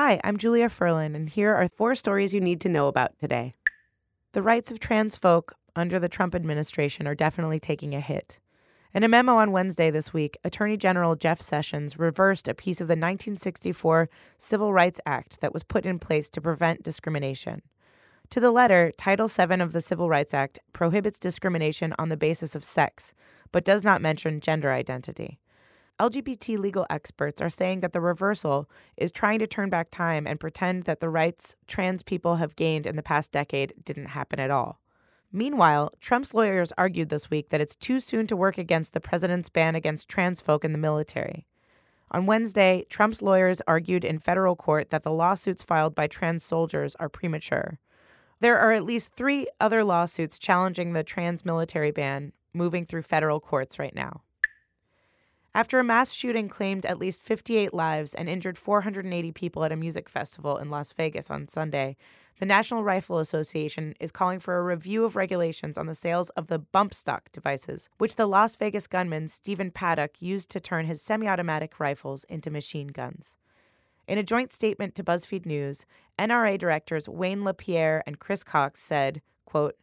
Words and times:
Hi, 0.00 0.20
I'm 0.22 0.36
Julia 0.36 0.68
Furlan, 0.68 1.16
and 1.16 1.28
here 1.28 1.52
are 1.52 1.68
four 1.68 1.96
stories 1.96 2.32
you 2.32 2.40
need 2.40 2.60
to 2.60 2.68
know 2.68 2.86
about 2.86 3.18
today. 3.18 3.54
The 4.30 4.42
rights 4.42 4.70
of 4.70 4.78
trans 4.78 5.16
folk 5.16 5.56
under 5.74 5.98
the 5.98 6.08
Trump 6.08 6.36
administration 6.36 7.08
are 7.08 7.16
definitely 7.16 7.58
taking 7.58 7.96
a 7.96 8.00
hit. 8.00 8.38
In 8.94 9.02
a 9.02 9.08
memo 9.08 9.34
on 9.38 9.50
Wednesday 9.50 9.90
this 9.90 10.12
week, 10.12 10.38
Attorney 10.44 10.76
General 10.76 11.16
Jeff 11.16 11.40
Sessions 11.40 11.98
reversed 11.98 12.46
a 12.46 12.54
piece 12.54 12.80
of 12.80 12.86
the 12.86 12.92
1964 12.92 14.08
Civil 14.38 14.72
Rights 14.72 15.00
Act 15.04 15.40
that 15.40 15.52
was 15.52 15.64
put 15.64 15.84
in 15.84 15.98
place 15.98 16.30
to 16.30 16.40
prevent 16.40 16.84
discrimination. 16.84 17.62
To 18.30 18.38
the 18.38 18.52
letter, 18.52 18.92
Title 18.96 19.26
VII 19.26 19.60
of 19.60 19.72
the 19.72 19.80
Civil 19.80 20.08
Rights 20.08 20.32
Act 20.32 20.60
prohibits 20.72 21.18
discrimination 21.18 21.92
on 21.98 22.08
the 22.08 22.16
basis 22.16 22.54
of 22.54 22.64
sex, 22.64 23.14
but 23.50 23.64
does 23.64 23.82
not 23.82 24.00
mention 24.00 24.38
gender 24.38 24.70
identity. 24.70 25.40
LGBT 26.00 26.58
legal 26.58 26.86
experts 26.88 27.40
are 27.40 27.50
saying 27.50 27.80
that 27.80 27.92
the 27.92 28.00
reversal 28.00 28.70
is 28.96 29.10
trying 29.10 29.40
to 29.40 29.46
turn 29.46 29.68
back 29.68 29.90
time 29.90 30.26
and 30.26 30.38
pretend 30.38 30.84
that 30.84 31.00
the 31.00 31.08
rights 31.08 31.56
trans 31.66 32.02
people 32.04 32.36
have 32.36 32.54
gained 32.54 32.86
in 32.86 32.94
the 32.94 33.02
past 33.02 33.32
decade 33.32 33.74
didn't 33.84 34.06
happen 34.06 34.38
at 34.38 34.50
all. 34.50 34.80
Meanwhile, 35.32 35.92
Trump's 36.00 36.32
lawyers 36.32 36.72
argued 36.78 37.08
this 37.08 37.30
week 37.30 37.50
that 37.50 37.60
it's 37.60 37.74
too 37.74 38.00
soon 38.00 38.26
to 38.28 38.36
work 38.36 38.58
against 38.58 38.92
the 38.92 39.00
president's 39.00 39.48
ban 39.48 39.74
against 39.74 40.08
trans 40.08 40.40
folk 40.40 40.64
in 40.64 40.72
the 40.72 40.78
military. 40.78 41.46
On 42.10 42.26
Wednesday, 42.26 42.86
Trump's 42.88 43.20
lawyers 43.20 43.60
argued 43.66 44.04
in 44.04 44.18
federal 44.18 44.56
court 44.56 44.90
that 44.90 45.02
the 45.02 45.12
lawsuits 45.12 45.62
filed 45.62 45.94
by 45.94 46.06
trans 46.06 46.42
soldiers 46.42 46.94
are 47.00 47.08
premature. 47.08 47.78
There 48.40 48.58
are 48.58 48.72
at 48.72 48.84
least 48.84 49.14
three 49.14 49.48
other 49.60 49.84
lawsuits 49.84 50.38
challenging 50.38 50.92
the 50.92 51.02
trans 51.02 51.44
military 51.44 51.90
ban 51.90 52.32
moving 52.54 52.86
through 52.86 53.02
federal 53.02 53.40
courts 53.40 53.78
right 53.78 53.94
now. 53.94 54.22
After 55.54 55.78
a 55.78 55.84
mass 55.84 56.12
shooting 56.12 56.48
claimed 56.48 56.84
at 56.84 56.98
least 56.98 57.22
58 57.22 57.72
lives 57.72 58.14
and 58.14 58.28
injured 58.28 58.58
480 58.58 59.32
people 59.32 59.64
at 59.64 59.72
a 59.72 59.76
music 59.76 60.08
festival 60.08 60.58
in 60.58 60.70
Las 60.70 60.92
Vegas 60.92 61.30
on 61.30 61.48
Sunday, 61.48 61.96
the 62.38 62.46
National 62.46 62.84
Rifle 62.84 63.18
Association 63.18 63.94
is 63.98 64.12
calling 64.12 64.38
for 64.38 64.58
a 64.58 64.62
review 64.62 65.04
of 65.04 65.16
regulations 65.16 65.76
on 65.76 65.86
the 65.86 65.94
sales 65.94 66.30
of 66.30 66.46
the 66.46 66.58
bump 66.58 66.94
stock 66.94 67.32
devices, 67.32 67.88
which 67.98 68.14
the 68.14 68.26
Las 68.26 68.54
Vegas 68.54 68.86
gunman 68.86 69.26
Stephen 69.26 69.72
Paddock 69.72 70.22
used 70.22 70.48
to 70.50 70.60
turn 70.60 70.86
his 70.86 71.02
semi 71.02 71.26
automatic 71.26 71.80
rifles 71.80 72.22
into 72.24 72.50
machine 72.50 72.88
guns. 72.88 73.36
In 74.06 74.18
a 74.18 74.22
joint 74.22 74.52
statement 74.52 74.94
to 74.94 75.04
BuzzFeed 75.04 75.46
News, 75.46 75.84
NRA 76.18 76.56
directors 76.58 77.08
Wayne 77.08 77.42
LaPierre 77.42 78.04
and 78.06 78.20
Chris 78.20 78.44
Cox 78.44 78.80
said, 78.80 79.20
quote, 79.44 79.76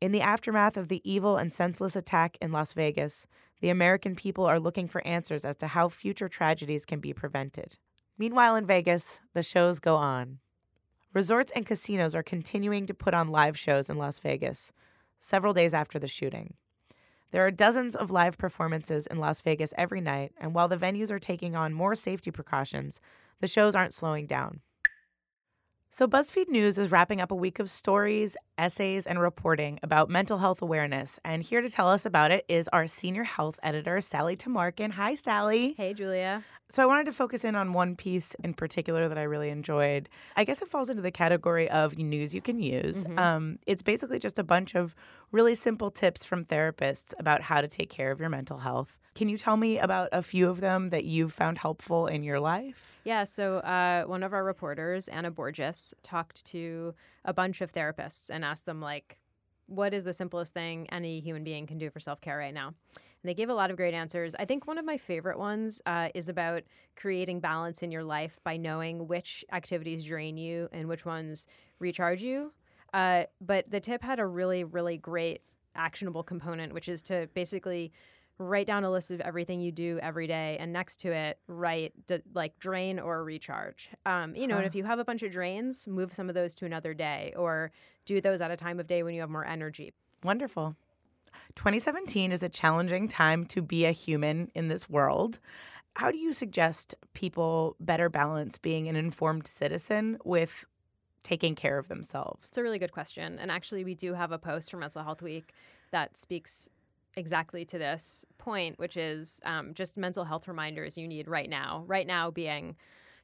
In 0.00 0.12
the 0.12 0.22
aftermath 0.22 0.76
of 0.76 0.88
the 0.88 1.02
evil 1.04 1.36
and 1.36 1.52
senseless 1.52 1.96
attack 1.96 2.38
in 2.40 2.52
Las 2.52 2.72
Vegas, 2.74 3.26
the 3.60 3.70
American 3.70 4.14
people 4.14 4.44
are 4.44 4.60
looking 4.60 4.88
for 4.88 5.06
answers 5.06 5.44
as 5.44 5.56
to 5.56 5.68
how 5.68 5.88
future 5.88 6.28
tragedies 6.28 6.84
can 6.84 7.00
be 7.00 7.12
prevented. 7.12 7.76
Meanwhile, 8.16 8.56
in 8.56 8.66
Vegas, 8.66 9.20
the 9.34 9.42
shows 9.42 9.78
go 9.78 9.96
on. 9.96 10.38
Resorts 11.14 11.52
and 11.54 11.66
casinos 11.66 12.14
are 12.14 12.22
continuing 12.22 12.86
to 12.86 12.94
put 12.94 13.14
on 13.14 13.28
live 13.28 13.58
shows 13.58 13.88
in 13.88 13.96
Las 13.96 14.18
Vegas, 14.18 14.72
several 15.20 15.54
days 15.54 15.74
after 15.74 15.98
the 15.98 16.08
shooting. 16.08 16.54
There 17.30 17.44
are 17.44 17.50
dozens 17.50 17.94
of 17.94 18.10
live 18.10 18.38
performances 18.38 19.06
in 19.06 19.18
Las 19.18 19.40
Vegas 19.40 19.74
every 19.76 20.00
night, 20.00 20.32
and 20.38 20.54
while 20.54 20.68
the 20.68 20.76
venues 20.76 21.10
are 21.10 21.18
taking 21.18 21.54
on 21.54 21.72
more 21.72 21.94
safety 21.94 22.30
precautions, 22.30 23.00
the 23.40 23.48
shows 23.48 23.74
aren't 23.74 23.94
slowing 23.94 24.26
down. 24.26 24.60
So, 25.90 26.06
BuzzFeed 26.06 26.50
News 26.50 26.76
is 26.76 26.90
wrapping 26.90 27.18
up 27.22 27.30
a 27.30 27.34
week 27.34 27.58
of 27.58 27.70
stories, 27.70 28.36
essays, 28.58 29.06
and 29.06 29.18
reporting 29.18 29.78
about 29.82 30.10
mental 30.10 30.36
health 30.36 30.60
awareness. 30.60 31.18
And 31.24 31.42
here 31.42 31.62
to 31.62 31.70
tell 31.70 31.88
us 31.88 32.04
about 32.04 32.30
it 32.30 32.44
is 32.46 32.68
our 32.74 32.86
senior 32.86 33.24
health 33.24 33.58
editor, 33.62 34.02
Sally 34.02 34.36
Tamarkin. 34.36 34.92
Hi, 34.92 35.14
Sally. 35.14 35.72
Hey, 35.78 35.94
Julia. 35.94 36.44
So, 36.70 36.82
I 36.82 36.86
wanted 36.86 37.06
to 37.06 37.12
focus 37.12 37.44
in 37.44 37.54
on 37.54 37.72
one 37.72 37.96
piece 37.96 38.34
in 38.44 38.54
particular 38.54 39.08
that 39.08 39.16
I 39.16 39.22
really 39.22 39.48
enjoyed. 39.48 40.08
I 40.36 40.44
guess 40.44 40.60
it 40.60 40.68
falls 40.68 40.90
into 40.90 41.02
the 41.02 41.10
category 41.10 41.68
of 41.70 41.96
news 41.96 42.34
you 42.34 42.42
can 42.42 42.60
use. 42.60 43.04
Mm-hmm. 43.04 43.18
Um, 43.18 43.58
it's 43.66 43.82
basically 43.82 44.18
just 44.18 44.38
a 44.38 44.44
bunch 44.44 44.74
of 44.74 44.94
really 45.32 45.54
simple 45.54 45.90
tips 45.90 46.24
from 46.24 46.44
therapists 46.44 47.14
about 47.18 47.42
how 47.42 47.60
to 47.60 47.68
take 47.68 47.90
care 47.90 48.10
of 48.10 48.20
your 48.20 48.28
mental 48.28 48.58
health. 48.58 48.98
Can 49.14 49.28
you 49.28 49.38
tell 49.38 49.56
me 49.56 49.78
about 49.78 50.10
a 50.12 50.22
few 50.22 50.48
of 50.48 50.60
them 50.60 50.88
that 50.90 51.04
you've 51.04 51.32
found 51.32 51.58
helpful 51.58 52.06
in 52.06 52.22
your 52.22 52.38
life? 52.38 53.00
Yeah, 53.04 53.24
so 53.24 53.58
uh, 53.58 54.04
one 54.04 54.22
of 54.22 54.32
our 54.32 54.44
reporters, 54.44 55.08
Anna 55.08 55.30
Borges, 55.30 55.94
talked 56.02 56.44
to 56.46 56.94
a 57.24 57.32
bunch 57.32 57.60
of 57.60 57.72
therapists 57.72 58.30
and 58.30 58.44
asked 58.44 58.66
them, 58.66 58.80
like, 58.80 59.18
what 59.68 59.94
is 59.94 60.02
the 60.02 60.12
simplest 60.12 60.52
thing 60.54 60.86
any 60.90 61.20
human 61.20 61.44
being 61.44 61.66
can 61.66 61.78
do 61.78 61.90
for 61.90 62.00
self 62.00 62.20
care 62.20 62.38
right 62.38 62.54
now? 62.54 62.74
And 63.22 63.28
they 63.28 63.34
gave 63.34 63.50
a 63.50 63.54
lot 63.54 63.70
of 63.70 63.76
great 63.76 63.94
answers. 63.94 64.34
I 64.38 64.44
think 64.44 64.66
one 64.66 64.78
of 64.78 64.84
my 64.84 64.96
favorite 64.96 65.38
ones 65.38 65.82
uh, 65.86 66.08
is 66.14 66.28
about 66.28 66.62
creating 66.96 67.40
balance 67.40 67.82
in 67.82 67.90
your 67.90 68.04
life 68.04 68.38
by 68.44 68.56
knowing 68.56 69.08
which 69.08 69.44
activities 69.52 70.04
drain 70.04 70.36
you 70.36 70.68
and 70.72 70.88
which 70.88 71.04
ones 71.04 71.46
recharge 71.78 72.22
you. 72.22 72.52
Uh, 72.94 73.24
but 73.40 73.70
the 73.70 73.80
tip 73.80 74.02
had 74.02 74.18
a 74.18 74.26
really, 74.26 74.64
really 74.64 74.96
great 74.96 75.42
actionable 75.74 76.22
component, 76.22 76.72
which 76.72 76.88
is 76.88 77.02
to 77.02 77.28
basically 77.34 77.92
write 78.38 78.66
down 78.66 78.84
a 78.84 78.90
list 78.90 79.10
of 79.10 79.20
everything 79.20 79.60
you 79.60 79.72
do 79.72 79.98
every 80.02 80.26
day 80.26 80.56
and 80.60 80.72
next 80.72 81.00
to 81.00 81.12
it 81.12 81.38
write 81.48 81.92
d- 82.06 82.22
like 82.34 82.58
drain 82.58 82.98
or 82.98 83.24
recharge 83.24 83.90
um, 84.06 84.34
you 84.34 84.46
know 84.46 84.54
huh. 84.54 84.58
and 84.58 84.66
if 84.66 84.74
you 84.74 84.84
have 84.84 84.98
a 84.98 85.04
bunch 85.04 85.22
of 85.22 85.32
drains 85.32 85.86
move 85.88 86.14
some 86.14 86.28
of 86.28 86.34
those 86.34 86.54
to 86.54 86.64
another 86.64 86.94
day 86.94 87.32
or 87.36 87.72
do 88.06 88.20
those 88.20 88.40
at 88.40 88.50
a 88.50 88.56
time 88.56 88.78
of 88.78 88.86
day 88.86 89.02
when 89.02 89.14
you 89.14 89.20
have 89.20 89.30
more 89.30 89.46
energy 89.46 89.92
wonderful 90.22 90.76
2017 91.56 92.32
is 92.32 92.42
a 92.42 92.48
challenging 92.48 93.08
time 93.08 93.44
to 93.46 93.62
be 93.62 93.84
a 93.84 93.92
human 93.92 94.50
in 94.54 94.68
this 94.68 94.88
world. 94.88 95.38
How 95.96 96.10
do 96.10 96.18
you 96.18 96.32
suggest 96.32 96.94
people 97.14 97.76
better 97.80 98.08
balance 98.08 98.58
being 98.58 98.88
an 98.88 98.96
informed 98.96 99.46
citizen 99.46 100.18
with 100.24 100.64
taking 101.24 101.54
care 101.54 101.78
of 101.78 101.88
themselves? 101.88 102.46
It's 102.46 102.58
a 102.58 102.62
really 102.62 102.78
good 102.78 102.92
question. 102.92 103.38
And 103.38 103.50
actually, 103.50 103.84
we 103.84 103.94
do 103.94 104.14
have 104.14 104.30
a 104.30 104.38
post 104.38 104.70
from 104.70 104.80
Mental 104.80 105.02
Health 105.02 105.22
Week 105.22 105.52
that 105.90 106.16
speaks 106.16 106.70
exactly 107.18 107.64
to 107.66 107.78
this 107.78 108.24
point, 108.38 108.78
which 108.78 108.96
is 108.96 109.40
um, 109.44 109.74
just 109.74 109.96
mental 109.96 110.24
health 110.24 110.48
reminders 110.48 110.96
you 110.96 111.06
need 111.06 111.28
right 111.28 111.50
now. 111.50 111.84
Right 111.86 112.06
now, 112.06 112.30
being 112.30 112.76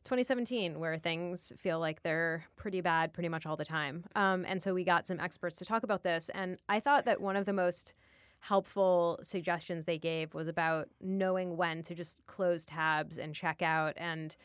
2017, 0.05 0.79
where 0.79 0.99
things 0.99 1.53
feel 1.59 1.81
like 1.81 2.03
they're 2.03 2.45
pretty 2.57 2.83
bad 2.83 3.15
pretty 3.15 3.31
much 3.31 3.47
all 3.47 3.57
the 3.57 3.65
time. 3.65 4.05
Um, 4.15 4.45
and 4.47 4.63
so 4.63 4.75
we 4.75 4.85
got 4.85 5.07
some 5.07 5.19
experts 5.19 5.57
to 5.57 5.65
talk 5.65 5.83
about 5.83 6.03
this. 6.03 6.29
And 6.35 6.59
I 6.69 6.81
thought 6.81 7.07
that 7.07 7.23
one 7.23 7.37
of 7.37 7.47
the 7.47 7.55
most 7.55 7.95
helpful 8.41 9.19
suggestions 9.23 9.87
they 9.87 9.97
gave 9.97 10.35
was 10.35 10.49
about 10.49 10.89
knowing 11.01 11.57
when 11.57 11.83
to 11.83 11.95
just 11.95 12.27
close 12.27 12.67
tabs 12.67 13.17
and 13.17 13.35
check 13.35 13.63
out 13.63 13.95
and 13.97 14.37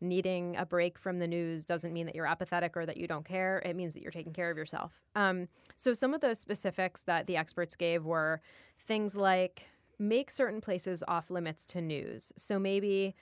needing 0.00 0.56
a 0.56 0.64
break 0.64 0.98
from 0.98 1.18
the 1.18 1.26
news 1.26 1.64
doesn't 1.64 1.92
mean 1.92 2.06
that 2.06 2.14
you're 2.14 2.26
apathetic 2.26 2.76
or 2.76 2.86
that 2.86 2.96
you 2.96 3.06
don't 3.06 3.24
care. 3.24 3.62
It 3.64 3.76
means 3.76 3.94
that 3.94 4.02
you're 4.02 4.12
taking 4.12 4.32
care 4.32 4.50
of 4.50 4.56
yourself. 4.56 4.92
Um, 5.14 5.48
so, 5.76 5.92
some 5.92 6.14
of 6.14 6.20
the 6.20 6.34
specifics 6.34 7.02
that 7.04 7.26
the 7.26 7.36
experts 7.36 7.76
gave 7.76 8.04
were 8.04 8.40
things 8.86 9.16
like 9.16 9.62
make 9.98 10.30
certain 10.30 10.60
places 10.60 11.02
off 11.08 11.30
limits 11.30 11.66
to 11.66 11.80
news. 11.80 12.32
So, 12.36 12.58
maybe 12.58 13.14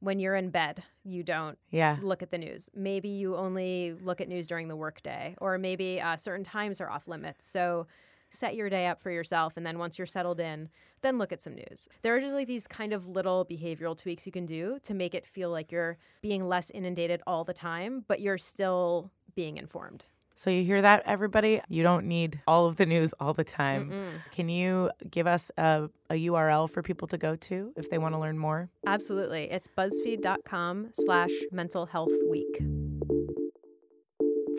when 0.00 0.18
you're 0.18 0.34
in 0.34 0.50
bed, 0.50 0.82
you 1.04 1.22
don't 1.22 1.56
yeah. 1.70 1.96
look 2.02 2.22
at 2.22 2.30
the 2.30 2.38
news. 2.38 2.68
Maybe 2.74 3.08
you 3.08 3.36
only 3.36 3.94
look 4.02 4.20
at 4.20 4.28
news 4.28 4.46
during 4.48 4.66
the 4.68 4.76
workday, 4.76 5.36
or 5.40 5.58
maybe 5.58 6.00
uh, 6.00 6.16
certain 6.16 6.44
times 6.44 6.80
are 6.80 6.90
off 6.90 7.06
limits. 7.06 7.44
So, 7.44 7.86
set 8.32 8.54
your 8.54 8.68
day 8.68 8.86
up 8.86 9.00
for 9.00 9.10
yourself 9.10 9.56
and 9.56 9.66
then 9.66 9.78
once 9.78 9.98
you're 9.98 10.06
settled 10.06 10.40
in 10.40 10.68
then 11.02 11.18
look 11.18 11.32
at 11.32 11.42
some 11.42 11.54
news 11.54 11.88
there 12.02 12.16
are 12.16 12.20
just 12.20 12.34
like 12.34 12.46
these 12.46 12.66
kind 12.66 12.92
of 12.92 13.06
little 13.06 13.44
behavioral 13.44 13.96
tweaks 13.96 14.26
you 14.26 14.32
can 14.32 14.46
do 14.46 14.78
to 14.82 14.94
make 14.94 15.14
it 15.14 15.26
feel 15.26 15.50
like 15.50 15.70
you're 15.70 15.98
being 16.20 16.48
less 16.48 16.70
inundated 16.70 17.20
all 17.26 17.44
the 17.44 17.52
time 17.52 18.04
but 18.08 18.20
you're 18.20 18.38
still 18.38 19.10
being 19.34 19.56
informed 19.56 20.04
so 20.34 20.50
you 20.50 20.64
hear 20.64 20.82
that, 20.82 21.02
everybody? 21.06 21.60
You 21.68 21.82
don't 21.82 22.06
need 22.06 22.40
all 22.46 22.66
of 22.66 22.76
the 22.76 22.86
news 22.86 23.14
all 23.20 23.32
the 23.32 23.44
time. 23.44 23.90
Mm-mm. 23.90 24.32
Can 24.32 24.48
you 24.48 24.90
give 25.10 25.26
us 25.26 25.50
a, 25.56 25.88
a, 26.10 26.14
URL 26.14 26.68
for 26.68 26.82
people 26.82 27.06
to 27.08 27.18
go 27.18 27.36
to 27.36 27.72
if 27.76 27.90
they 27.90 27.98
want 27.98 28.14
to 28.14 28.18
learn 28.18 28.38
more? 28.38 28.68
Absolutely. 28.86 29.50
It's 29.50 29.68
buzzfeed.com 29.68 30.90
slash 30.94 31.30
mental 31.52 31.86
health 31.86 32.12
week. 32.28 32.60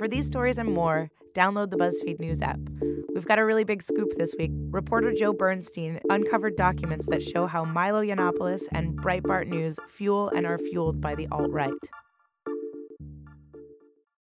For 0.03 0.09
these 0.09 0.27
stories 0.27 0.57
and 0.57 0.69
more, 0.69 1.09
download 1.33 1.71
the 1.71 1.77
BuzzFeed 1.77 2.19
News 2.19 2.41
app. 2.41 2.59
We've 3.15 3.25
got 3.25 3.39
a 3.39 3.45
really 3.45 3.63
big 3.63 3.81
scoop 3.81 4.09
this 4.17 4.35
week. 4.37 4.51
Reporter 4.69 5.13
Joe 5.13 5.31
Bernstein 5.31 6.01
uncovered 6.09 6.57
documents 6.57 7.05
that 7.05 7.23
show 7.23 7.47
how 7.47 7.63
Milo 7.63 8.03
Yiannopoulos 8.03 8.63
and 8.73 9.01
Breitbart 9.01 9.47
News 9.47 9.79
fuel 9.87 10.27
and 10.35 10.45
are 10.45 10.57
fueled 10.57 10.99
by 10.99 11.15
the 11.15 11.29
alt 11.31 11.51
right. 11.51 11.71